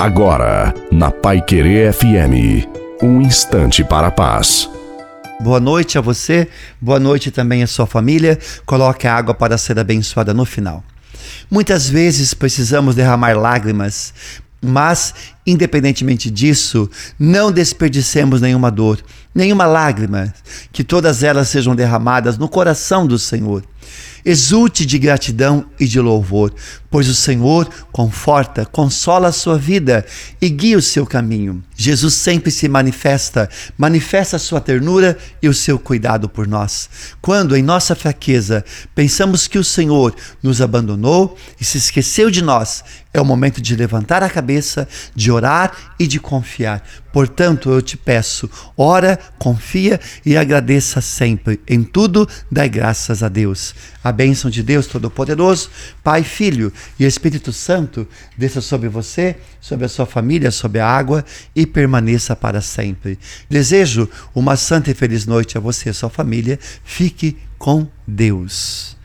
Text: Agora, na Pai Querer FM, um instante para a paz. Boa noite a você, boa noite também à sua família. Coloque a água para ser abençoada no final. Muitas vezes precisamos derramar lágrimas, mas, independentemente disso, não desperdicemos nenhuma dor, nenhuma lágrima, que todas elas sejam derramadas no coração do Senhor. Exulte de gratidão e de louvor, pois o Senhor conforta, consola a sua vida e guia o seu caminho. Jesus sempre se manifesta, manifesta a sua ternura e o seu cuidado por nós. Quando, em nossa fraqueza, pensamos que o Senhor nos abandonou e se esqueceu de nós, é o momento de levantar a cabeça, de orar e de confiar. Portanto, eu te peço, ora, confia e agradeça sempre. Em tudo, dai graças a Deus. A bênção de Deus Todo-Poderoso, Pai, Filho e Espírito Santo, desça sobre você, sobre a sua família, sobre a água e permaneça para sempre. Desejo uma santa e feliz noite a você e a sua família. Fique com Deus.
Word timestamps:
Agora, 0.00 0.72
na 0.90 1.10
Pai 1.10 1.42
Querer 1.42 1.92
FM, 1.92 2.66
um 3.02 3.20
instante 3.20 3.84
para 3.84 4.06
a 4.06 4.10
paz. 4.10 4.66
Boa 5.42 5.60
noite 5.60 5.98
a 5.98 6.00
você, 6.00 6.48
boa 6.80 6.98
noite 6.98 7.30
também 7.30 7.62
à 7.62 7.66
sua 7.66 7.86
família. 7.86 8.38
Coloque 8.64 9.06
a 9.06 9.14
água 9.14 9.34
para 9.34 9.58
ser 9.58 9.78
abençoada 9.78 10.32
no 10.32 10.46
final. 10.46 10.82
Muitas 11.50 11.86
vezes 11.86 12.32
precisamos 12.32 12.94
derramar 12.94 13.36
lágrimas, 13.36 14.14
mas, 14.62 15.12
independentemente 15.46 16.30
disso, 16.30 16.88
não 17.18 17.52
desperdicemos 17.52 18.40
nenhuma 18.40 18.70
dor, 18.70 19.02
nenhuma 19.34 19.66
lágrima, 19.66 20.32
que 20.72 20.82
todas 20.82 21.22
elas 21.22 21.48
sejam 21.48 21.76
derramadas 21.76 22.38
no 22.38 22.48
coração 22.48 23.06
do 23.06 23.18
Senhor. 23.18 23.62
Exulte 24.24 24.84
de 24.84 24.98
gratidão 24.98 25.66
e 25.78 25.86
de 25.86 26.00
louvor, 26.00 26.52
pois 26.90 27.08
o 27.08 27.14
Senhor 27.14 27.68
conforta, 27.92 28.66
consola 28.66 29.28
a 29.28 29.32
sua 29.32 29.56
vida 29.56 30.04
e 30.40 30.48
guia 30.48 30.76
o 30.76 30.82
seu 30.82 31.06
caminho. 31.06 31.62
Jesus 31.76 32.14
sempre 32.14 32.50
se 32.50 32.68
manifesta, 32.68 33.48
manifesta 33.78 34.36
a 34.36 34.38
sua 34.38 34.60
ternura 34.60 35.16
e 35.40 35.48
o 35.48 35.54
seu 35.54 35.78
cuidado 35.78 36.28
por 36.28 36.46
nós. 36.46 36.90
Quando, 37.22 37.56
em 37.56 37.62
nossa 37.62 37.94
fraqueza, 37.94 38.64
pensamos 38.94 39.46
que 39.46 39.58
o 39.58 39.64
Senhor 39.64 40.14
nos 40.42 40.60
abandonou 40.60 41.36
e 41.60 41.64
se 41.64 41.78
esqueceu 41.78 42.30
de 42.30 42.42
nós, 42.42 42.84
é 43.12 43.20
o 43.20 43.24
momento 43.24 43.60
de 43.60 43.74
levantar 43.74 44.22
a 44.22 44.30
cabeça, 44.30 44.86
de 45.14 45.32
orar 45.32 45.72
e 45.98 46.06
de 46.06 46.20
confiar. 46.20 46.82
Portanto, 47.12 47.70
eu 47.70 47.82
te 47.82 47.96
peço, 47.96 48.48
ora, 48.76 49.18
confia 49.36 49.98
e 50.24 50.36
agradeça 50.36 51.00
sempre. 51.00 51.60
Em 51.66 51.82
tudo, 51.82 52.28
dai 52.50 52.68
graças 52.68 53.22
a 53.22 53.28
Deus. 53.28 53.74
A 54.10 54.12
bênção 54.12 54.50
de 54.50 54.60
Deus 54.60 54.88
Todo-Poderoso, 54.88 55.70
Pai, 56.02 56.24
Filho 56.24 56.72
e 56.98 57.04
Espírito 57.04 57.52
Santo, 57.52 58.08
desça 58.36 58.60
sobre 58.60 58.88
você, 58.88 59.36
sobre 59.60 59.86
a 59.86 59.88
sua 59.88 60.04
família, 60.04 60.50
sobre 60.50 60.80
a 60.80 60.86
água 60.88 61.24
e 61.54 61.64
permaneça 61.64 62.34
para 62.34 62.60
sempre. 62.60 63.16
Desejo 63.48 64.10
uma 64.34 64.56
santa 64.56 64.90
e 64.90 64.94
feliz 64.94 65.26
noite 65.26 65.56
a 65.56 65.60
você 65.60 65.88
e 65.88 65.92
a 65.92 65.94
sua 65.94 66.10
família. 66.10 66.58
Fique 66.82 67.36
com 67.56 67.86
Deus. 68.04 68.98